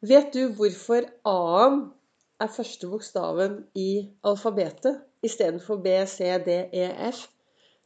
Vet 0.00 0.30
du 0.32 0.46
hvorfor 0.56 1.04
A-en 1.28 1.74
er 2.40 2.48
første 2.48 2.88
bokstaven 2.88 3.58
i 3.76 4.06
alfabetet 4.24 5.02
istedenfor 5.28 5.82
B, 5.84 5.92
C, 6.08 6.24
D, 6.46 6.54
E, 6.72 6.86
F? 7.10 7.26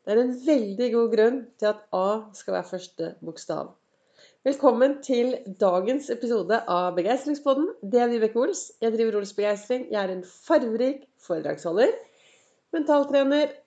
Det 0.07 0.15
er 0.15 0.21
en 0.23 0.31
veldig 0.47 0.89
god 0.93 1.11
grunn 1.17 1.41
til 1.59 1.73
at 1.73 1.83
A 1.91 2.05
skal 2.39 2.55
være 2.55 2.71
første 2.71 3.11
bokstav. 3.19 3.75
Velkommen 4.47 5.01
til 5.03 5.35
dagens 5.59 6.07
episode 6.15 6.63
av 6.77 6.95
Begeistringspodden. 6.95 7.69
Det 7.83 8.07
er 8.07 8.15
Vibeke 8.15 8.45
Ols. 8.47 8.69
Jeg 8.79 8.95
driver 8.95 9.19
Ols 9.19 9.35
Begeistring. 9.35 9.91
Jeg 9.91 10.03
er 10.05 10.15
en 10.15 10.25
farverik 10.47 11.09
foredragsholder, 11.27 11.99
mentaltrener, 12.79 13.59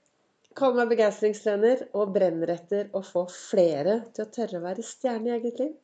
kaller 0.55 0.85
meg 0.85 0.95
begeistringstrener 0.95 1.89
og 1.91 2.15
brenner 2.15 2.55
etter 2.55 2.95
å 2.95 3.03
få 3.03 3.27
flere 3.27 4.05
til 4.13 4.23
å 4.23 4.33
tørre 4.39 4.61
å 4.61 4.69
være 4.71 4.91
stjerne 4.95 5.33
i 5.33 5.39
eget 5.41 5.65
liv. 5.65 5.79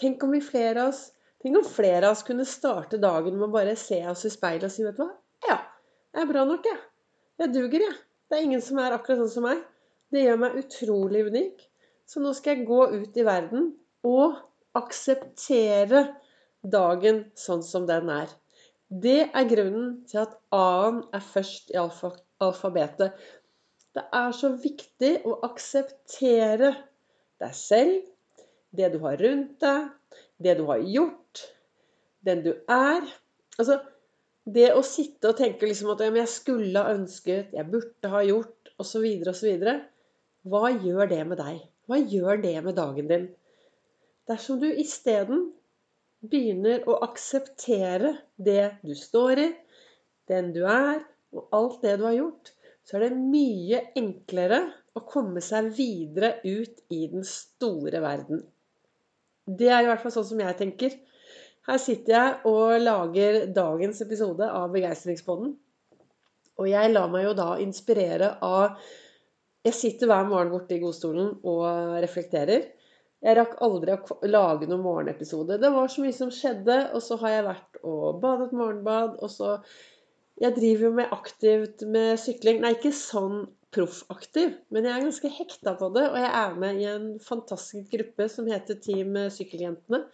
Tenk 0.00 0.24
om 0.24 0.32
vi 0.32 0.40
flere 0.40 0.88
av 0.88 0.96
oss 0.96 1.10
Tenk 1.42 1.58
om 1.58 1.66
flere 1.66 2.06
av 2.06 2.14
oss 2.14 2.22
kunne 2.22 2.46
starte 2.46 3.00
dagen 3.02 3.34
med 3.34 3.48
å 3.48 3.54
bare 3.54 3.74
se 3.78 3.98
oss 4.06 4.22
i 4.28 4.30
speilet 4.30 4.68
og 4.68 4.74
si 4.74 4.84
vet 4.86 4.94
du 4.98 5.02
hva? 5.02 5.10
Ja, 5.48 5.58
jeg 6.14 6.22
er 6.22 6.28
bra 6.30 6.44
nok, 6.46 6.66
jeg. 6.68 6.78
Jeg 7.42 7.54
duger, 7.56 7.82
jeg. 7.88 7.96
Det 8.30 8.38
er 8.38 8.46
ingen 8.46 8.62
som 8.62 8.78
er 8.78 8.94
akkurat 8.94 9.24
sånn 9.24 9.32
som 9.32 9.46
meg. 9.48 9.62
Det 10.14 10.22
gjør 10.22 10.38
meg 10.44 10.58
utrolig 10.60 11.24
unik. 11.26 11.64
Så 12.06 12.22
nå 12.22 12.30
skal 12.36 12.54
jeg 12.54 12.68
gå 12.68 12.78
ut 12.92 13.18
i 13.18 13.24
verden 13.26 13.72
og 14.06 14.36
akseptere 14.78 16.04
dagen 16.62 17.24
sånn 17.38 17.64
som 17.66 17.88
den 17.90 18.10
er. 18.12 18.30
Det 18.92 19.22
er 19.24 19.48
grunnen 19.48 20.02
til 20.08 20.20
at 20.22 20.36
A-en 20.54 21.00
er 21.16 21.24
først 21.24 21.72
i 21.72 21.78
alfa 21.80 22.12
alfabetet. 22.42 23.16
Det 23.94 24.04
er 24.18 24.30
så 24.36 24.52
viktig 24.62 25.12
å 25.28 25.36
akseptere 25.46 26.72
deg 27.42 27.56
selv, 27.56 27.98
det 28.72 28.88
du 28.94 28.98
har 29.02 29.18
rundt 29.20 29.58
deg, 29.62 29.90
det 30.44 30.56
du 30.58 30.64
har 30.68 30.82
gjort, 30.84 31.42
den 32.26 32.42
du 32.44 32.52
er. 32.70 33.06
Altså, 33.58 33.78
det 34.44 34.72
å 34.74 34.82
sitte 34.86 35.30
og 35.30 35.38
tenke 35.38 35.68
liksom 35.68 35.92
at 35.94 36.02
jeg 36.04 36.28
skulle 36.30 36.82
ha 36.82 36.94
ønsket, 36.96 37.54
jeg 37.54 37.70
burde 37.70 38.10
ha 38.12 38.22
gjort, 38.26 38.72
osv., 38.82 39.06
osv. 39.30 39.66
Hva 40.42 40.72
gjør 40.72 41.10
det 41.10 41.22
med 41.30 41.38
deg? 41.38 41.60
Hva 41.86 41.98
gjør 41.98 42.42
det 42.42 42.56
med 42.66 42.78
dagen 42.78 43.10
din? 43.10 43.28
Dersom 44.30 44.58
du 44.62 44.68
isteden 44.70 45.50
begynner 46.22 46.84
å 46.90 47.00
akseptere 47.06 48.16
det 48.38 48.78
du 48.82 48.94
står 48.98 49.42
i, 49.42 49.48
den 50.30 50.52
du 50.54 50.62
er, 50.66 51.02
og 51.34 51.54
alt 51.56 51.82
det 51.82 51.96
du 51.98 52.06
har 52.06 52.18
gjort, 52.18 52.52
så 52.86 52.98
er 52.98 53.06
det 53.06 53.18
mye 53.18 53.80
enklere 53.98 54.60
å 54.98 55.04
komme 55.08 55.42
seg 55.44 55.70
videre 55.76 56.36
ut 56.44 56.82
i 56.92 57.06
den 57.10 57.24
store 57.26 58.02
verden. 58.02 58.42
Det 59.46 59.68
er 59.68 59.82
i 59.82 59.88
hvert 59.90 60.02
fall 60.02 60.14
sånn 60.14 60.28
som 60.28 60.42
jeg 60.42 60.58
tenker. 60.58 60.94
Her 61.66 61.78
sitter 61.78 62.14
jeg 62.14 62.50
og 62.50 62.82
lager 62.82 63.44
dagens 63.54 64.02
episode 64.04 64.46
av 64.50 64.72
Begeistringspodden. 64.74 65.54
Og 66.60 66.68
jeg 66.68 66.92
lar 66.92 67.08
meg 67.10 67.26
jo 67.28 67.32
da 67.38 67.48
inspirere 67.62 68.36
av 68.44 68.78
Jeg 69.62 69.78
sitter 69.78 70.08
hver 70.10 70.26
morgen 70.26 70.50
borte 70.50 70.74
i 70.74 70.82
godstolen 70.82 71.36
og 71.46 71.66
reflekterer. 72.02 72.64
Jeg 73.22 73.36
rakk 73.38 73.54
aldri 73.62 73.94
å 73.94 74.16
lage 74.26 74.66
noen 74.66 74.82
morgenepisode. 74.82 75.60
Det 75.62 75.70
var 75.70 75.90
så 75.90 76.02
mye 76.02 76.16
som 76.16 76.32
skjedde, 76.34 76.78
og 76.90 77.04
så 77.04 77.18
har 77.20 77.36
jeg 77.36 77.44
vært 77.46 77.78
og 77.86 78.18
badet 78.24 78.50
morgenbad, 78.50 79.18
og 79.22 79.30
så 79.30 79.58
Jeg 80.40 80.56
driver 80.56 80.86
jo 80.86 80.90
med 80.96 81.10
aktivt 81.12 81.82
med 81.86 82.18
sykling. 82.18 82.62
Nei, 82.62 82.72
ikke 82.74 82.90
sånn 82.96 83.44
proffaktiv, 83.72 84.52
men 84.74 84.86
jeg 84.86 84.92
er 84.94 85.04
ganske 85.06 85.30
hekta 85.32 85.74
på 85.80 85.88
det. 85.94 86.04
Og 86.10 86.18
jeg 86.20 86.30
er 86.42 86.54
med 86.60 86.80
i 86.82 86.86
en 86.90 87.08
fantastisk 87.22 87.90
gruppe 87.94 88.28
som 88.32 88.48
heter 88.50 88.78
Team 88.84 89.16
Sykkeljentene. 89.32 90.04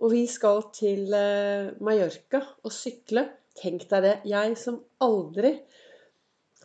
Og 0.00 0.14
vi 0.14 0.24
skal 0.30 0.62
til 0.72 1.12
eh, 1.12 1.72
Mallorca 1.84 2.40
og 2.64 2.72
sykle. 2.72 3.26
Tenk 3.60 3.84
deg 3.90 4.06
det. 4.06 4.14
Jeg 4.30 4.56
som 4.56 4.78
aldri 5.04 5.56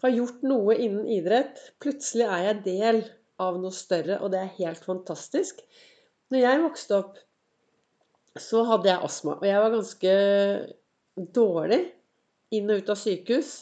har 0.04 0.14
gjort 0.14 0.46
noe 0.46 0.76
innen 0.78 1.08
idrett, 1.10 1.60
plutselig 1.82 2.28
er 2.30 2.48
jeg 2.50 2.64
del 2.68 3.02
av 3.42 3.58
noe 3.60 3.74
større, 3.76 4.20
og 4.22 4.32
det 4.32 4.42
er 4.42 4.58
helt 4.60 4.84
fantastisk. 4.86 5.62
Når 6.32 6.44
jeg 6.44 6.64
vokste 6.64 7.00
opp, 7.00 7.18
så 8.40 8.64
hadde 8.68 8.92
jeg 8.92 9.08
astma, 9.08 9.38
og 9.40 9.48
jeg 9.48 9.62
var 9.64 9.74
ganske 9.74 10.16
dårlig 11.36 11.82
inn 12.56 12.72
og 12.72 12.84
ut 12.84 12.92
av 12.92 13.00
sykehus. 13.00 13.54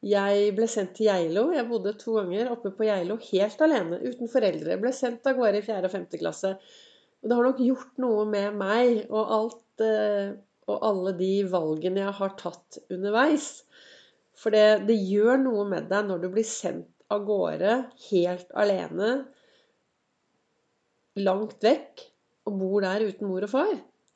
Jeg 0.00 0.52
ble 0.56 0.66
sendt 0.70 0.94
til 0.96 1.10
Geilo. 1.10 1.50
Jeg 1.52 1.68
bodde 1.68 1.92
to 2.00 2.14
ganger 2.16 2.52
oppe 2.54 2.72
på 2.72 2.86
Geilo 2.88 3.18
helt 3.20 3.64
alene, 3.66 3.98
uten 4.00 4.30
foreldre. 4.32 4.72
Jeg 4.72 4.80
ble 4.80 4.92
sendt 4.96 5.26
av 5.28 5.36
gårde 5.36 5.60
i 5.60 5.66
4. 5.66 5.82
og 5.84 5.92
5. 5.92 6.06
klasse. 6.22 6.54
Og 7.20 7.28
det 7.28 7.36
har 7.36 7.48
nok 7.50 7.60
gjort 7.60 7.98
noe 8.00 8.22
med 8.28 8.56
meg 8.56 9.02
og 9.10 9.34
alt 9.36 9.84
eh, 9.84 10.38
og 10.70 10.86
alle 10.86 11.12
de 11.18 11.32
valgene 11.50 12.04
jeg 12.04 12.16
har 12.20 12.36
tatt 12.38 12.78
underveis. 12.92 13.50
For 14.40 14.54
det, 14.54 14.86
det 14.88 14.96
gjør 14.96 15.42
noe 15.42 15.66
med 15.68 15.90
deg 15.90 16.08
når 16.08 16.22
du 16.22 16.30
blir 16.32 16.46
sendt 16.48 16.88
av 17.10 17.26
gårde 17.26 17.74
helt 18.06 18.52
alene, 18.62 19.10
langt 21.20 21.66
vekk, 21.66 22.06
og 22.48 22.56
bor 22.60 22.84
der 22.86 23.04
uten 23.04 23.28
mor 23.28 23.44
og 23.44 23.52
far, 23.52 23.72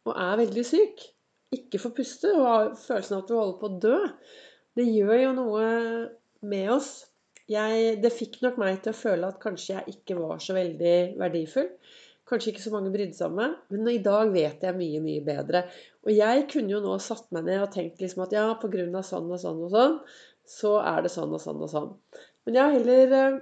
og 0.06 0.14
er 0.14 0.40
veldig 0.40 0.64
syk. 0.66 1.02
Ikke 1.54 1.80
får 1.82 1.94
puste 1.98 2.30
og 2.32 2.46
har 2.46 2.70
følelsen 2.78 3.18
av 3.18 3.24
at 3.24 3.30
du 3.30 3.34
holder 3.36 3.58
på 3.60 3.68
å 3.68 3.80
dø. 3.82 3.98
Det 4.74 4.86
gjør 4.88 5.18
jo 5.20 5.34
noe 5.36 5.66
med 6.50 6.70
oss. 6.74 6.92
Jeg, 7.50 7.98
det 8.00 8.10
fikk 8.14 8.40
nok 8.42 8.56
meg 8.60 8.80
til 8.82 8.94
å 8.94 8.96
føle 8.96 9.28
at 9.28 9.40
kanskje 9.42 9.76
jeg 9.76 9.96
ikke 9.98 10.16
var 10.18 10.40
så 10.42 10.56
veldig 10.56 10.96
verdifull. 11.20 11.68
Kanskje 12.24 12.54
ikke 12.54 12.64
så 12.64 12.72
mange 12.72 12.92
brydde 12.92 13.18
seg 13.18 13.28
om 13.28 13.34
meg, 13.36 13.56
men 13.68 13.88
i 13.92 14.00
dag 14.02 14.30
vet 14.32 14.62
jeg 14.64 14.76
mye, 14.78 15.00
mye 15.04 15.24
bedre. 15.26 15.66
Og 16.06 16.12
jeg 16.14 16.46
kunne 16.48 16.72
jo 16.72 16.80
nå 16.80 16.94
satt 17.04 17.26
meg 17.36 17.44
ned 17.50 17.66
og 17.66 17.74
tenkt 17.74 18.00
liksom 18.00 18.24
at 18.24 18.32
ja, 18.32 18.46
av 18.48 18.62
sånn 18.64 19.28
og 19.28 19.42
sånn 19.42 19.60
og 19.66 19.74
sånn, 19.74 19.98
så 20.48 20.78
er 20.80 21.04
det 21.04 21.12
sånn 21.12 21.36
og 21.36 21.42
sånn 21.42 21.60
og 21.66 21.70
sånn. 21.72 21.90
Men 22.48 22.56
jeg 22.56 22.64
har 22.64 22.78
heller 22.78 23.14
eh, 23.18 23.36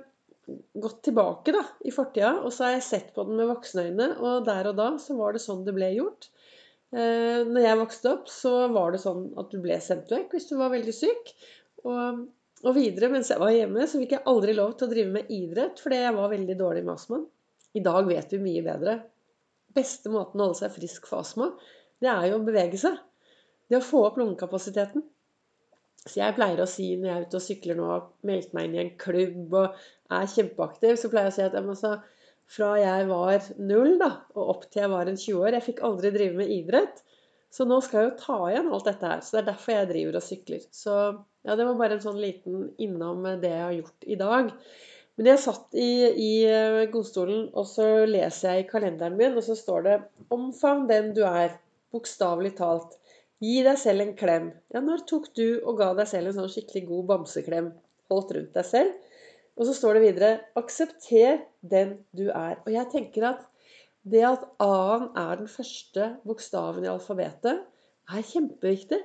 gått 0.83 1.01
tilbake 1.07 1.55
da, 1.55 1.63
i 1.87 1.95
fortida, 1.95 2.35
og 2.43 2.51
så 2.55 2.67
har 2.67 2.77
jeg 2.77 2.89
sett 2.89 3.15
på 3.15 3.25
den 3.29 3.39
med 3.39 3.51
voksne 3.53 3.87
øyne, 3.87 4.09
og 4.19 4.51
der 4.51 4.73
og 4.73 4.79
da 4.83 4.91
så 5.03 5.15
var 5.19 5.39
det 5.39 5.45
sånn 5.47 5.63
det 5.67 5.79
ble 5.79 5.95
gjort. 5.95 6.32
Eh, 6.93 7.41
når 7.49 7.65
jeg 7.65 7.81
vokste 7.81 8.11
opp, 8.13 8.27
så 8.29 8.53
var 8.73 8.93
det 8.93 9.01
sånn 9.01 9.31
at 9.41 9.53
du 9.53 9.61
ble 9.65 9.79
sendt 9.81 10.13
vekk 10.13 10.35
hvis 10.37 10.51
du 10.51 10.57
var 10.61 10.73
veldig 10.75 10.95
syk. 10.97 11.33
Og, 11.89 12.25
og 12.63 12.77
videre, 12.77 13.09
mens 13.13 13.33
jeg 13.33 13.41
var 13.41 13.55
hjemme, 13.55 13.87
så 13.89 14.01
fikk 14.03 14.17
jeg 14.19 14.27
aldri 14.33 14.57
lov 14.59 14.75
til 14.77 14.89
å 14.89 14.93
drive 14.93 15.15
med 15.15 15.33
idrett 15.33 15.81
fordi 15.83 16.03
jeg 16.03 16.19
var 16.19 16.35
veldig 16.35 16.59
dårlig 16.61 16.85
med 16.85 16.95
astmaen. 16.97 17.25
I 17.73 17.85
dag 17.85 18.05
vet 18.11 18.35
vi 18.35 18.43
mye 18.43 18.67
bedre. 18.67 18.99
Beste 19.73 20.13
måten 20.13 20.41
å 20.41 20.51
holde 20.51 20.61
seg 20.61 20.75
frisk 20.75 21.09
for 21.09 21.25
astma, 21.25 21.49
det 22.03 22.11
er 22.13 22.29
jo 22.29 22.39
å 22.41 22.45
bevege 22.45 22.77
seg. 22.81 22.99
Det 23.71 23.79
å 23.79 23.85
få 23.85 24.03
opp 24.11 24.19
lungekapasiteten. 24.21 25.05
Så 26.03 26.19
jeg 26.19 26.35
pleier 26.37 26.61
å 26.61 26.69
si 26.69 26.91
når 26.99 27.09
jeg 27.09 27.15
er 27.15 27.27
ute 27.29 27.39
og 27.39 27.45
sykler 27.45 27.79
nå 27.79 27.89
og 27.95 28.09
meldt 28.27 28.53
meg 28.57 28.69
inn 28.69 28.75
i 28.75 28.81
en 28.83 28.97
klubb 29.01 29.55
og 29.55 29.85
er 30.13 30.33
kjempeaktiv, 30.35 30.97
så 30.99 31.09
pleier 31.13 31.31
jeg 31.31 31.33
å 31.33 31.37
si 31.39 31.45
at 31.47 31.57
jeg 31.57 31.65
må 31.65 31.77
fra 32.53 32.75
jeg 32.81 33.09
var 33.09 33.49
null 33.61 33.97
da, 34.01 34.11
og 34.37 34.55
opp 34.57 34.69
til 34.69 34.85
jeg 34.85 34.93
var 34.93 35.09
en 35.09 35.19
20 35.19 35.41
år. 35.41 35.57
Jeg 35.57 35.67
fikk 35.71 35.83
aldri 35.89 36.13
drive 36.15 36.39
med 36.41 36.53
idrett. 36.53 37.03
Så 37.53 37.67
nå 37.69 37.83
skal 37.85 38.01
jeg 38.01 38.09
jo 38.11 38.21
ta 38.21 38.39
igjen 38.49 38.71
alt 38.73 38.89
dette 38.89 39.09
her. 39.09 39.21
Så 39.25 39.37
det 39.37 39.43
er 39.43 39.51
derfor 39.51 39.75
jeg 39.77 39.91
driver 39.91 40.19
og 40.19 40.25
sykler. 40.25 40.65
Så 40.73 40.95
ja, 41.45 41.57
det 41.57 41.67
var 41.69 41.77
bare 41.81 41.99
en 41.99 42.05
sånn 42.05 42.21
liten 42.21 42.71
innom 42.81 43.27
det 43.43 43.51
jeg 43.53 43.67
har 43.67 43.77
gjort 43.77 44.07
i 44.09 44.19
dag. 44.21 44.53
Men 45.21 45.29
jeg 45.29 45.43
satt 45.43 45.77
i, 45.77 45.91
i 46.09 46.33
eh, 46.49 46.79
godstolen, 46.93 47.51
og 47.53 47.69
så 47.69 48.07
leser 48.09 48.57
jeg 48.57 48.65
i 48.65 48.69
kalenderen 48.71 49.19
min, 49.19 49.37
og 49.37 49.45
så 49.45 49.57
står 49.59 49.85
det 49.85 49.99
'Omfavn 50.33 50.89
den 50.89 51.13
du 51.17 51.23
er'. 51.29 51.59
Bokstavelig 51.93 52.55
talt. 52.57 52.97
Gi 53.45 53.59
deg 53.67 53.77
selv 53.77 54.01
en 54.01 54.15
klem. 54.17 54.47
Ja, 54.73 54.81
når 54.81 55.05
tok 55.11 55.29
du 55.37 55.61
og 55.61 55.77
ga 55.83 55.91
deg 55.99 56.09
selv 56.09 56.31
en 56.31 56.39
sånn 56.39 56.53
skikkelig 56.55 56.87
god 56.89 57.09
bamseklem? 57.11 57.73
Holdt 58.09 58.33
rundt 58.33 58.57
deg 58.57 58.65
selv? 58.65 59.12
Og 59.57 59.69
så 59.69 59.75
står 59.77 59.95
det 59.95 60.03
videre 60.07 60.31
'Aksepter 60.57 61.43
den 61.71 61.99
du 62.17 62.29
er'. 62.31 62.61
Og 62.65 62.73
jeg 62.73 62.87
tenker 62.93 63.29
at 63.29 63.43
det 64.05 64.25
at 64.27 64.47
A-en 64.61 65.11
er 65.17 65.37
den 65.37 65.49
første 65.49 66.17
bokstaven 66.27 66.85
i 66.85 66.91
alfabetet, 66.91 67.61
er 68.11 68.25
kjempeviktig. 68.27 68.99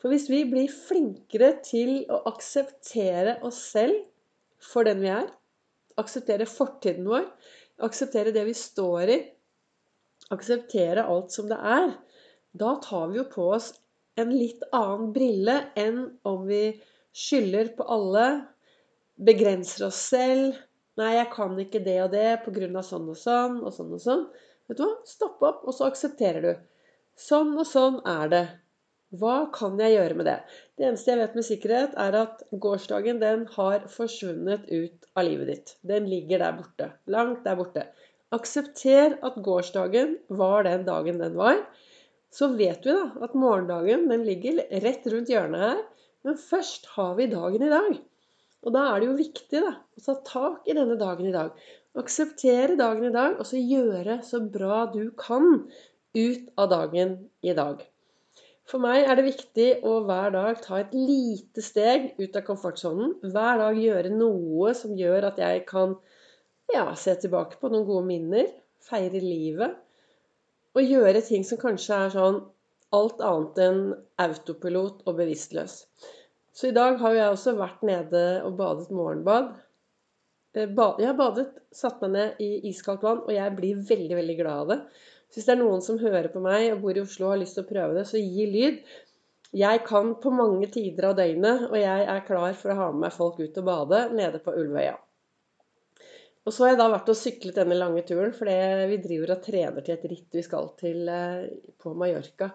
For 0.00 0.10
hvis 0.10 0.28
vi 0.30 0.42
blir 0.50 0.72
flinkere 0.88 1.52
til 1.64 2.06
å 2.10 2.22
akseptere 2.32 3.38
oss 3.46 3.60
selv 3.72 4.00
for 4.72 4.88
den 4.88 5.00
vi 5.04 5.12
er, 5.12 5.28
akseptere 6.00 6.48
fortiden 6.48 7.06
vår, 7.08 7.28
akseptere 7.78 8.34
det 8.34 8.44
vi 8.48 8.56
står 8.56 9.14
i, 9.14 9.18
akseptere 10.34 11.06
alt 11.06 11.32
som 11.34 11.48
det 11.50 11.58
er, 11.58 11.92
da 12.52 12.74
tar 12.82 13.10
vi 13.12 13.20
jo 13.20 13.26
på 13.30 13.46
oss 13.54 13.70
en 14.20 14.32
litt 14.34 14.62
annen 14.76 15.12
brille 15.14 15.56
enn 15.78 16.02
om 16.26 16.46
vi 16.48 16.64
skylder 17.16 17.72
på 17.78 17.86
alle, 17.90 18.26
begrenser 19.28 19.86
oss 19.88 20.00
selv. 20.10 20.58
'Nei, 20.98 21.12
jeg 21.16 21.28
kan 21.32 21.58
ikke 21.62 21.84
det 21.84 21.98
og 22.04 22.10
det 22.12 22.26
pga. 22.44 22.82
sånn 22.82 23.08
og 23.08 23.16
sånn 23.16 23.60
og 23.64 23.72
sånn 23.76 23.92
og 23.96 24.02
sånn.' 24.06 24.26
Vet 24.70 24.78
du 24.78 24.84
hva? 24.84 24.96
Stopp 25.08 25.42
opp, 25.42 25.62
og 25.66 25.74
så 25.74 25.88
aksepterer 25.90 26.44
du. 26.44 26.52
Sånn 27.18 27.56
og 27.58 27.66
sånn 27.66 27.96
er 28.06 28.28
det. 28.32 28.44
Hva 29.20 29.50
kan 29.50 29.80
jeg 29.82 29.96
gjøre 29.96 30.16
med 30.20 30.28
det? 30.28 30.36
Det 30.78 30.86
eneste 30.86 31.10
jeg 31.10 31.18
vet 31.18 31.32
med 31.34 31.46
sikkerhet, 31.48 31.96
er 31.98 32.16
at 32.20 32.44
gårsdagen 32.64 33.18
den 33.18 33.42
har 33.56 33.88
forsvunnet 33.90 34.68
ut 34.70 35.08
av 35.18 35.26
livet 35.26 35.50
ditt. 35.50 35.72
Den 35.82 36.06
ligger 36.06 36.44
der 36.44 36.54
borte. 36.60 36.92
Langt 37.10 37.42
der 37.48 37.58
borte. 37.58 37.88
Aksepter 38.30 39.16
at 39.26 39.40
gårsdagen 39.42 40.14
var 40.28 40.68
den 40.68 40.86
dagen 40.86 41.18
den 41.18 41.34
var. 41.40 41.64
så 42.30 42.46
vet 42.54 42.86
vi 42.86 42.92
da 42.94 43.24
at 43.26 43.32
morgendagen 43.34 44.04
den 44.06 44.22
ligger 44.22 44.60
rett 44.84 45.06
rundt 45.10 45.32
hjørnet 45.32 45.64
her. 45.64 45.80
Men 46.22 46.36
først 46.38 46.86
har 46.94 47.16
vi 47.18 47.26
dagen 47.26 47.64
i 47.66 47.72
dag. 47.72 47.96
Og 48.66 48.74
da 48.74 48.86
er 48.90 49.00
det 49.00 49.08
jo 49.08 49.18
viktig 49.18 49.62
da, 49.64 49.72
å 49.96 50.02
ta 50.04 50.16
tak 50.26 50.68
i 50.68 50.76
denne 50.76 50.98
dagen 51.00 51.30
i 51.30 51.34
dag. 51.34 51.54
Akseptere 52.00 52.76
dagen 52.78 53.08
i 53.08 53.14
dag, 53.14 53.38
og 53.40 53.48
så 53.48 53.60
gjøre 53.60 54.20
så 54.26 54.42
bra 54.44 54.84
du 54.92 55.10
kan 55.18 55.64
ut 56.16 56.52
av 56.60 56.68
dagen 56.72 57.16
i 57.42 57.54
dag. 57.56 57.80
For 58.70 58.82
meg 58.82 59.02
er 59.02 59.18
det 59.18 59.26
viktig 59.26 59.68
å 59.86 59.96
hver 60.06 60.30
dag 60.34 60.60
ta 60.62 60.78
et 60.78 60.92
lite 60.94 61.64
steg 61.64 62.12
ut 62.20 62.36
av 62.38 62.44
komfortsonen. 62.46 63.16
Hver 63.24 63.58
dag 63.64 63.80
gjøre 63.82 64.12
noe 64.14 64.74
som 64.78 64.94
gjør 64.98 65.26
at 65.32 65.40
jeg 65.42 65.64
kan 65.66 65.96
ja, 66.70 66.84
se 66.94 67.16
tilbake 67.18 67.58
på 67.58 67.70
noen 67.72 67.88
gode 67.88 68.06
minner, 68.06 68.52
feire 68.86 69.18
livet 69.24 69.74
og 70.78 70.86
gjøre 70.86 71.22
ting 71.26 71.42
som 71.46 71.58
kanskje 71.58 71.96
er 72.04 72.12
sånn 72.14 72.40
alt 72.94 73.22
annet 73.26 73.58
enn 73.64 73.80
autopilot 74.22 75.02
og 75.06 75.18
bevisstløs. 75.18 75.80
Så 76.60 76.68
i 76.68 76.76
dag 76.76 76.98
har 77.00 77.14
jeg 77.16 77.32
også 77.32 77.54
vært 77.56 77.84
nede 77.88 78.22
og 78.44 78.58
badet 78.58 78.90
morgenbad. 78.92 79.54
Eh, 80.52 80.68
jeg 80.68 81.06
har 81.08 81.16
badet, 81.16 81.46
satt 81.72 82.02
meg 82.04 82.10
ned 82.12 82.42
i 82.44 82.50
iskaldt 82.68 83.06
vann, 83.06 83.22
og 83.24 83.32
jeg 83.32 83.54
blir 83.56 83.78
veldig, 83.88 84.16
veldig 84.18 84.36
glad 84.42 84.64
av 84.66 84.72
det. 84.74 84.78
Så 85.30 85.38
hvis 85.38 85.48
det 85.48 85.54
er 85.54 85.60
noen 85.62 85.84
som 85.86 86.00
hører 86.02 86.28
på 86.28 86.42
meg 86.44 86.66
og 86.74 86.82
bor 86.82 86.98
i 86.98 87.00
Oslo 87.00 87.30
og 87.30 87.32
har 87.32 87.40
lyst 87.40 87.56
til 87.56 87.64
å 87.64 87.70
prøve 87.70 87.96
det, 87.96 88.04
så 88.10 88.20
gi 88.20 88.48
lyd. 88.50 88.82
Jeg 89.56 89.84
kan 89.86 90.12
på 90.20 90.34
mange 90.36 90.68
tider 90.74 91.08
av 91.08 91.16
døgnet, 91.16 91.64
og 91.70 91.78
jeg 91.80 92.08
er 92.12 92.26
klar 92.28 92.52
for 92.60 92.74
å 92.74 92.78
ha 92.82 92.90
med 92.92 93.06
meg 93.06 93.16
folk 93.16 93.40
ut 93.40 93.62
og 93.62 93.70
bade 93.70 94.02
nede 94.20 94.42
på 94.44 94.52
Ulvøya. 94.60 94.98
Og 96.48 96.54
så 96.54 96.64
har 96.64 96.72
jeg 96.72 96.80
da 96.80 96.86
vært 96.88 97.10
og 97.12 97.18
syklet 97.18 97.58
denne 97.60 97.76
lange 97.76 98.02
turen, 98.08 98.32
for 98.32 98.48
vi 98.88 98.98
driver 99.04 99.34
og 99.34 99.42
trener 99.44 99.84
til 99.84 99.96
et 99.96 100.06
ritt 100.08 100.38
vi 100.38 100.44
skal 100.44 100.70
til 100.80 101.08
eh, 101.12 101.50
på 101.80 101.92
Mallorca. 101.92 102.48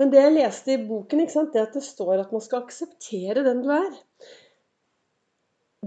Men 0.00 0.12
det 0.12 0.20
jeg 0.20 0.34
leste 0.34 0.74
i 0.74 0.82
boken, 0.84 1.24
sant, 1.32 1.52
det 1.54 1.62
at 1.64 1.78
det 1.78 1.84
står 1.86 2.18
at 2.20 2.34
man 2.34 2.44
skal 2.44 2.66
akseptere 2.66 3.44
den 3.46 3.62
du 3.64 3.70
er. 3.72 3.94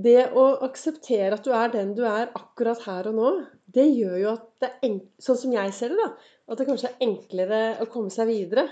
Det 0.06 0.22
å 0.36 0.48
akseptere 0.66 1.38
at 1.38 1.46
du 1.46 1.54
er 1.56 1.70
den 1.72 1.94
du 1.96 2.02
er 2.10 2.34
akkurat 2.36 2.82
her 2.88 3.12
og 3.12 3.20
nå, 3.20 3.30
det 3.76 3.86
gjør 3.92 4.18
jo 4.20 4.32
at 4.34 4.50
det 4.64 4.72
er 4.84 4.98
sånn 5.24 5.40
som 5.46 5.54
jeg 5.56 5.76
ser 5.78 5.94
det, 5.94 6.02
da, 6.02 6.34
at 6.52 6.60
det 6.60 6.68
kanskje 6.68 6.92
er 6.92 7.06
enklere 7.06 7.62
å 7.84 7.88
komme 7.94 8.12
seg 8.12 8.28
videre 8.32 8.66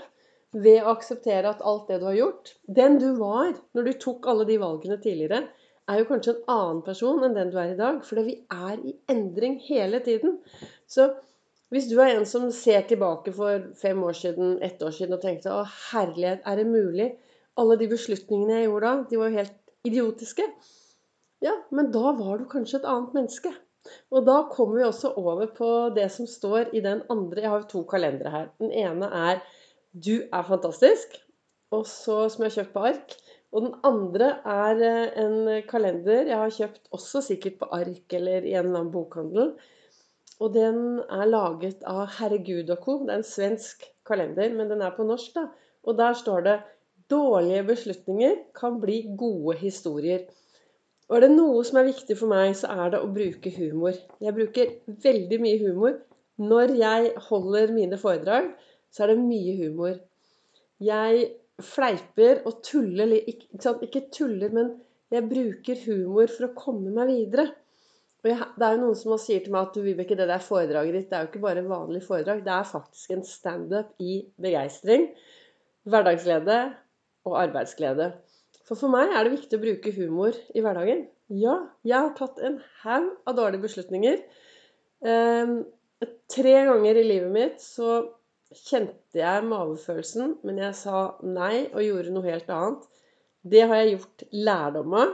ved 0.54 0.82
å 0.82 0.92
akseptere 0.92 1.50
at 1.50 1.62
alt 1.66 1.88
det 1.90 2.00
du 2.02 2.08
har 2.10 2.18
gjort, 2.18 2.52
den 2.66 2.98
du 3.00 3.08
var 3.18 3.54
når 3.74 3.88
du 3.88 3.92
tok 4.02 4.28
alle 4.30 4.46
de 4.50 4.58
valgene 4.60 4.98
tidligere, 5.02 5.46
er 5.90 6.00
jo 6.00 6.08
kanskje 6.08 6.34
en 6.34 6.44
annen 6.54 6.82
person 6.86 7.24
enn 7.26 7.36
den 7.36 7.50
du 7.52 7.58
er 7.60 7.74
i 7.74 7.78
dag. 7.78 8.00
For 8.06 8.22
vi 8.26 8.38
er 8.52 8.80
i 8.80 8.94
endring 9.12 9.58
hele 9.66 10.00
tiden. 10.04 10.38
Så 10.88 11.10
hvis 11.74 11.88
du 11.90 11.98
er 12.00 12.14
en 12.14 12.28
som 12.28 12.46
ser 12.54 12.86
tilbake 12.88 13.34
for 13.34 13.68
fem 13.80 14.00
år 14.06 14.16
siden, 14.16 14.56
ett 14.62 14.82
år 14.82 14.94
siden 14.94 15.16
og 15.16 15.22
tenkte 15.24 15.52
å 15.52 15.66
herlighet, 15.90 16.44
er 16.46 16.60
det 16.60 16.70
mulig? 16.70 17.10
Alle 17.60 17.76
de 17.80 17.88
beslutningene 17.90 18.60
jeg 18.60 18.68
gjorde 18.68 18.90
da, 18.90 19.04
de 19.10 19.20
var 19.20 19.30
jo 19.30 19.40
helt 19.42 19.60
idiotiske. 19.88 20.46
Ja, 21.44 21.54
men 21.74 21.90
da 21.94 22.14
var 22.16 22.40
du 22.40 22.48
kanskje 22.50 22.80
et 22.80 22.88
annet 22.88 23.14
menneske. 23.16 23.52
Og 24.14 24.24
da 24.24 24.38
kommer 24.48 24.80
vi 24.80 24.86
også 24.86 25.10
over 25.20 25.50
på 25.56 25.70
det 25.96 26.06
som 26.12 26.28
står 26.30 26.72
i 26.72 26.80
den 26.84 27.02
andre 27.12 27.42
Jeg 27.42 27.50
har 27.52 27.60
jo 27.60 27.68
to 27.72 27.82
kalendere 27.90 28.30
her. 28.32 28.46
Den 28.62 28.72
ene 28.72 29.10
er 29.12 29.42
'Du 29.92 30.24
er 30.32 30.42
fantastisk', 30.42 31.20
og 31.70 31.86
så 31.86 32.28
som 32.28 32.42
jeg 32.42 32.50
har 32.50 32.56
kjøpt 32.62 32.72
på 32.72 32.86
ark. 32.88 33.14
Og 33.54 33.62
den 33.62 33.74
andre 33.86 34.30
er 34.50 34.82
eh, 34.82 35.22
en 35.22 35.36
kalender 35.70 36.26
jeg 36.26 36.40
har 36.40 36.54
kjøpt 36.58 36.90
også 36.96 37.22
sikkert 37.22 37.60
på 37.60 37.70
ark 37.76 38.16
eller 38.18 38.42
i 38.42 38.54
en 38.56 38.66
eller 38.66 38.80
annen 38.80 38.92
bokhandel. 38.94 39.52
Og 40.42 40.54
den 40.54 40.78
er 41.06 41.28
laget 41.30 41.84
av 41.86 42.08
Herregud 42.18 42.70
og 42.74 42.80
co. 42.82 42.96
Det 43.04 43.14
er 43.14 43.20
en 43.20 43.28
svensk 43.28 43.84
kalender, 44.06 44.50
men 44.58 44.72
den 44.72 44.82
er 44.82 44.96
på 44.96 45.06
norsk, 45.06 45.36
da. 45.36 45.46
Og 45.86 45.98
der 45.98 46.16
står 46.18 46.40
det 46.48 46.56
'Dårlige 47.10 47.66
beslutninger 47.68 48.34
kan 48.56 48.80
bli 48.80 49.04
gode 49.18 49.56
historier'. 49.60 50.24
Og 51.08 51.16
er 51.16 51.20
det 51.20 51.36
noe 51.36 51.64
som 51.64 51.78
er 51.78 51.90
viktig 51.90 52.16
for 52.18 52.32
meg, 52.32 52.56
så 52.56 52.66
er 52.72 52.90
det 52.90 53.00
å 53.04 53.12
bruke 53.12 53.52
humor. 53.58 53.92
Jeg 54.20 54.34
bruker 54.34 54.72
veldig 55.04 55.40
mye 55.40 55.58
humor. 55.60 55.98
Når 56.38 56.74
jeg 56.80 57.12
holder 57.28 57.72
mine 57.72 57.98
foredrag, 58.00 58.48
så 58.90 59.04
er 59.04 59.12
det 59.12 59.18
mye 59.18 59.56
humor. 59.60 60.00
Jeg 60.80 61.28
fleiper 61.62 62.42
og 62.48 62.62
tuller 62.66 63.12
ikke, 63.20 63.76
ikke 63.86 64.06
tuller, 64.14 64.50
men 64.54 64.72
jeg 65.14 65.28
bruker 65.30 65.84
humor 65.86 66.30
for 66.32 66.48
å 66.48 66.56
komme 66.56 66.90
meg 66.94 67.12
videre. 67.12 67.50
Og 68.24 68.30
jeg, 68.30 68.46
det 68.56 68.66
er 68.66 68.74
jo 68.74 68.80
noen 68.80 68.96
som 68.98 69.14
sier 69.20 69.42
til 69.44 69.52
meg 69.54 69.68
at 69.68 69.76
du 69.76 69.84
Vibeke, 69.84 70.16
det 70.16 70.26
der 70.30 70.42
foredraget 70.42 70.96
ditt 70.96 71.10
det 71.10 71.18
er 71.18 71.26
jo 71.26 71.30
ikke 71.30 71.44
bare 71.44 71.64
vanlig 71.68 72.00
foredrag. 72.06 72.40
Det 72.46 72.54
er 72.54 72.70
faktisk 72.70 73.12
en 73.12 73.26
standup 73.28 73.92
i 74.00 74.22
begeistring, 74.40 75.10
hverdagsglede 75.84 76.58
og 77.28 77.36
arbeidsglede. 77.42 78.14
For 78.64 78.80
for 78.80 78.92
meg 78.92 79.12
er 79.12 79.26
det 79.26 79.36
viktig 79.36 79.58
å 79.58 79.64
bruke 79.66 79.92
humor 79.98 80.38
i 80.56 80.64
hverdagen. 80.64 81.04
Ja, 81.36 81.58
jeg 81.84 81.98
har 81.98 82.16
tatt 82.16 82.40
en 82.44 82.58
haug 82.82 83.10
av 83.28 83.36
dårlige 83.36 83.66
beslutninger. 83.66 84.22
Um, 85.04 85.58
tre 86.32 86.54
ganger 86.68 86.96
i 86.96 87.04
livet 87.04 87.32
mitt 87.32 87.60
så 87.60 87.98
kjente 88.54 89.20
jeg 89.20 89.44
mavefølelsen, 89.48 90.38
men 90.46 90.60
jeg 90.62 90.76
sa 90.78 91.04
nei 91.26 91.66
og 91.72 91.82
gjorde 91.84 92.14
noe 92.14 92.26
helt 92.28 92.50
annet. 92.54 92.86
Det 93.44 93.66
har 93.68 93.82
jeg 93.82 93.96
gjort 93.96 94.24
lærdom 94.32 94.96
av. 95.00 95.12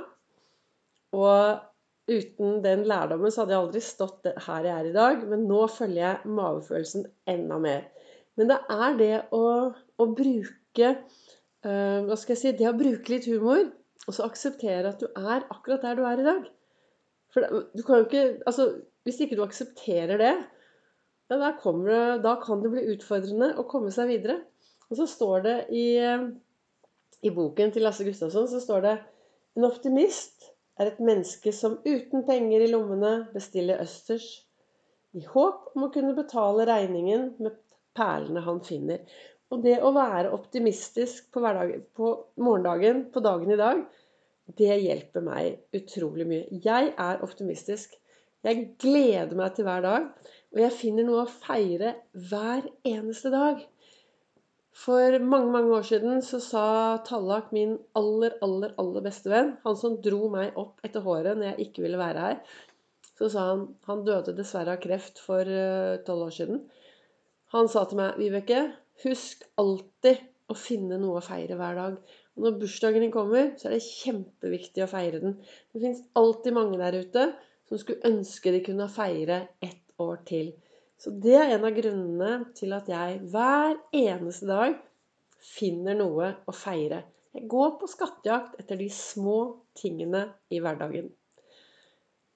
Og 1.18 2.10
uten 2.10 2.60
den 2.64 2.84
lærdommen 2.90 3.32
så 3.32 3.42
hadde 3.42 3.56
jeg 3.56 3.64
aldri 3.64 3.82
stått 3.84 4.28
her 4.46 4.68
jeg 4.68 4.76
er 4.76 4.90
i 4.90 4.94
dag. 4.94 5.24
Men 5.32 5.48
nå 5.50 5.64
følger 5.72 6.02
jeg 6.04 6.36
mavefølelsen 6.38 7.08
enda 7.30 7.58
mer. 7.62 7.88
Men 8.38 8.52
det 8.52 8.60
er 8.72 9.00
det 9.00 9.16
å, 9.36 9.44
å 9.74 10.04
bruke 10.16 10.92
uh, 11.66 11.98
Hva 12.06 12.16
skal 12.16 12.36
jeg 12.36 12.40
si 12.40 12.52
Det 12.56 12.70
å 12.70 12.78
bruke 12.78 13.12
litt 13.12 13.26
humor, 13.28 13.66
og 14.06 14.16
så 14.16 14.24
akseptere 14.24 14.94
at 14.94 15.02
du 15.02 15.10
er 15.10 15.44
akkurat 15.52 15.82
der 15.84 15.98
du 15.98 16.06
er 16.08 16.22
i 16.22 16.28
dag. 16.28 16.46
For 17.34 17.66
du 17.74 17.82
kan 17.86 18.00
jo 18.00 18.06
ikke 18.06 18.24
Altså, 18.48 18.70
hvis 19.06 19.20
ikke 19.24 19.38
du 19.38 19.44
aksepterer 19.44 20.20
det, 20.20 20.34
ja, 21.30 21.38
det, 21.38 21.98
da 22.24 22.36
kan 22.42 22.62
det 22.62 22.72
bli 22.72 22.86
utfordrende 22.94 23.52
å 23.60 23.66
komme 23.70 23.92
seg 23.94 24.10
videre. 24.10 24.40
Og 24.90 24.98
så 24.98 25.06
står 25.06 25.44
det 25.46 25.56
i, 25.70 25.86
eh, 26.02 26.24
i 27.22 27.30
boken 27.34 27.70
til 27.70 27.86
Lasse 27.86 28.06
Gustavsson 28.06 28.48
så 28.50 28.60
står 28.62 28.86
det 28.86 28.96
en 29.58 29.66
optimist 29.68 30.50
er 30.80 30.90
et 30.90 31.02
menneske 31.04 31.52
som 31.54 31.78
uten 31.84 32.24
penger 32.26 32.64
i 32.64 32.70
lommene 32.70 33.12
bestiller 33.34 33.82
østers, 33.82 34.28
i 35.12 35.22
håp 35.26 35.74
om 35.74 35.86
å 35.86 35.90
kunne 35.92 36.14
betale 36.16 36.66
regningen 36.68 37.32
med 37.42 37.58
perlene 37.98 38.42
han 38.46 38.60
finner. 38.64 39.02
Og 39.50 39.64
det 39.64 39.80
å 39.82 39.90
være 39.92 40.30
optimistisk 40.32 41.32
på, 41.34 41.42
hverdagen, 41.42 41.82
på 41.98 42.12
morgendagen, 42.38 43.08
på 43.10 43.22
dagen 43.24 43.50
i 43.50 43.58
dag, 43.58 43.82
det 44.58 44.76
hjelper 44.82 45.24
meg 45.26 45.76
utrolig 45.76 46.26
mye. 46.30 46.60
Jeg 46.64 46.92
er 46.94 47.24
optimistisk. 47.26 47.96
Jeg 48.46 48.70
gleder 48.80 49.34
meg 49.36 49.56
til 49.56 49.66
hver 49.66 49.82
dag. 49.84 50.06
Og 50.50 50.62
jeg 50.64 50.74
finner 50.74 51.06
noe 51.06 51.24
å 51.24 51.30
feire 51.30 51.94
hver 52.30 52.66
eneste 52.88 53.30
dag. 53.30 53.60
For 54.80 55.18
mange 55.22 55.52
mange 55.52 55.74
år 55.76 55.86
siden 55.86 56.22
så 56.24 56.40
sa 56.42 56.64
Tallak, 57.06 57.50
min 57.54 57.76
aller, 57.98 58.36
aller, 58.42 58.74
aller 58.80 59.04
beste 59.04 59.30
venn, 59.30 59.52
han 59.64 59.78
som 59.78 59.98
dro 60.02 60.30
meg 60.32 60.56
opp 60.58 60.80
etter 60.86 61.04
håret 61.04 61.38
når 61.38 61.50
jeg 61.50 61.68
ikke 61.68 61.84
ville 61.84 62.00
være 62.00 62.26
her, 62.26 62.38
så 63.20 63.28
sa 63.28 63.46
han 63.50 63.66
Han 63.86 64.04
døde 64.06 64.32
dessverre 64.36 64.78
av 64.78 64.82
kreft 64.82 65.20
for 65.20 65.44
eh, 65.44 66.00
tolv 66.06 66.30
år 66.30 66.36
siden. 66.38 66.62
Han 67.52 67.68
sa 67.68 67.84
til 67.84 68.00
meg, 68.00 68.16
Vibeke, 68.18 68.62
husk 69.04 69.44
alltid 69.60 70.22
å 70.50 70.56
finne 70.56 70.98
noe 71.02 71.18
å 71.20 71.24
feire 71.24 71.58
hver 71.58 71.76
dag. 71.78 72.00
Og 72.38 72.46
når 72.46 72.58
bursdagen 72.62 73.04
din 73.04 73.14
kommer, 73.14 73.52
så 73.58 73.68
er 73.68 73.76
det 73.76 73.84
kjempeviktig 73.84 74.86
å 74.86 74.90
feire 74.90 75.20
den. 75.22 75.36
Det 75.74 75.82
fins 75.84 76.02
alltid 76.18 76.56
mange 76.56 76.80
der 76.80 76.96
ute 77.02 77.26
som 77.68 77.78
skulle 77.78 78.06
ønske 78.08 78.54
de 78.54 78.62
kunne 78.66 78.88
feire 78.90 79.42
ett 79.62 79.82
år 80.02 80.20
til. 80.28 80.52
Så 81.00 81.12
det 81.16 81.36
er 81.38 81.54
en 81.54 81.64
av 81.64 81.76
grunnene 81.76 82.32
til 82.56 82.74
at 82.76 82.88
jeg 82.90 83.20
hver 83.32 83.78
eneste 83.96 84.48
dag 84.50 84.76
finner 85.40 85.96
noe 85.96 86.34
å 86.48 86.54
feire. 86.54 87.04
Jeg 87.36 87.46
går 87.48 87.76
på 87.80 87.88
skattejakt 87.88 88.58
etter 88.60 88.80
de 88.80 88.88
små 88.92 89.38
tingene 89.78 90.26
i 90.52 90.60
hverdagen. 90.60 91.08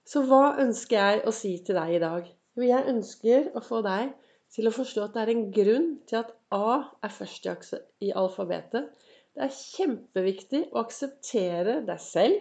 Så 0.04 0.22
hva 0.28 0.54
ønsker 0.62 1.00
jeg 1.00 1.24
å 1.28 1.32
si 1.34 1.56
til 1.64 1.76
deg 1.80 1.96
i 1.96 2.02
dag? 2.02 2.28
Jo, 2.54 2.64
jeg 2.68 2.88
ønsker 2.92 3.50
å 3.56 3.62
få 3.64 3.80
deg 3.84 4.12
til 4.54 4.68
å 4.68 4.74
forstå 4.74 5.06
at 5.06 5.16
det 5.16 5.22
er 5.24 5.32
en 5.32 5.46
grunn 5.54 5.88
til 6.08 6.20
at 6.20 6.32
A 6.54 6.76
er 7.02 7.12
først 7.12 7.48
i 8.04 8.12
alfabetet. 8.14 8.92
Det 9.34 9.48
er 9.48 9.56
kjempeviktig 9.56 10.60
å 10.70 10.84
akseptere 10.84 11.80
deg 11.88 12.00
selv, 12.00 12.38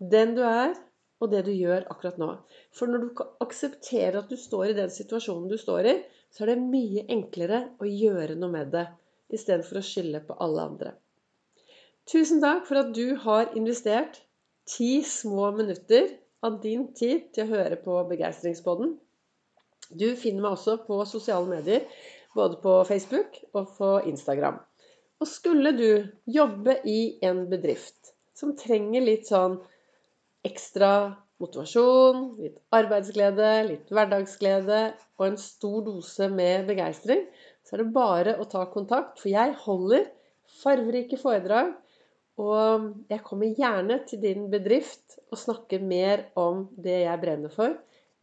den 0.00 0.34
du 0.34 0.42
er, 0.42 0.74
og 1.20 1.32
det 1.32 1.42
du 1.46 1.52
gjør 1.54 1.86
akkurat 1.92 2.18
nå. 2.20 2.28
For 2.76 2.90
når 2.90 3.04
du 3.06 3.22
aksepterer 3.44 4.20
at 4.20 4.30
du 4.30 4.36
står 4.40 4.72
i 4.72 4.76
den 4.76 4.92
situasjonen 4.92 5.48
du 5.50 5.56
står 5.60 5.88
i, 5.92 5.96
så 6.32 6.44
er 6.44 6.52
det 6.52 6.68
mye 6.68 7.06
enklere 7.12 7.62
å 7.80 7.88
gjøre 7.88 8.36
noe 8.36 8.52
med 8.52 8.72
det, 8.74 8.84
istedenfor 9.32 9.80
å 9.80 9.86
skylde 9.86 10.20
på 10.26 10.36
alle 10.44 10.68
andre. 10.70 10.92
Tusen 12.06 12.42
takk 12.42 12.68
for 12.68 12.82
at 12.82 12.92
du 12.94 13.16
har 13.24 13.50
investert 13.58 14.20
ti 14.70 15.00
små 15.02 15.50
minutter 15.56 16.12
av 16.46 16.60
din 16.62 16.90
tid 16.94 17.32
til 17.34 17.46
å 17.46 17.56
høre 17.56 17.78
på 17.82 17.96
Begeistringspodden. 18.10 18.92
Du 19.90 20.08
finner 20.18 20.44
meg 20.44 20.58
også 20.58 20.76
på 20.86 21.00
sosiale 21.08 21.48
medier. 21.50 21.88
både 22.36 22.58
på 22.60 22.72
Facebook 22.84 23.38
og 23.54 23.70
på 23.78 23.90
Instagram. 24.10 24.58
Og 25.20 25.28
skulle 25.28 25.70
du 25.72 26.06
jobbe 26.28 26.74
i 26.84 27.16
en 27.24 27.46
bedrift 27.48 28.12
som 28.36 28.52
trenger 28.60 29.00
litt 29.00 29.30
sånn 29.30 29.56
ekstra 30.46 30.90
motivasjon, 31.42 32.22
litt 32.40 32.60
arbeidsglede, 32.74 33.50
litt 33.68 33.90
hverdagsglede 33.92 34.80
og 35.18 35.26
en 35.28 35.40
stor 35.40 35.82
dose 35.84 36.28
med 36.32 36.68
begeistring, 36.70 37.26
så 37.66 37.76
er 37.76 37.82
det 37.82 37.94
bare 37.96 38.36
å 38.40 38.46
ta 38.48 38.64
kontakt. 38.72 39.20
For 39.20 39.32
jeg 39.32 39.56
holder 39.64 40.06
farverike 40.62 41.18
foredrag, 41.20 41.74
og 42.40 42.90
jeg 43.08 43.22
kommer 43.24 43.56
gjerne 43.56 44.00
til 44.08 44.20
din 44.22 44.48
bedrift 44.52 45.16
og 45.30 45.40
snakker 45.40 45.84
mer 45.84 46.26
om 46.38 46.66
det 46.76 47.00
jeg 47.06 47.22
brenner 47.22 47.52
for. 47.52 47.76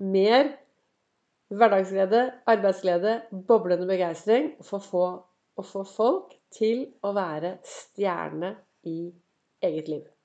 Mer 0.03 0.51
hverdagsglede, 1.53 2.23
arbeidsglede, 2.49 3.17
boblende 3.49 3.89
begeistring. 3.89 4.53
For 4.61 4.79
å 4.79 4.85
få, 4.85 5.05
å 5.57 5.65
få 5.65 5.85
folk 5.89 6.37
til 6.53 6.87
å 7.01 7.13
være 7.17 7.57
stjerne 7.65 8.55
i 8.89 8.99
eget 9.65 9.89
liv. 9.89 10.13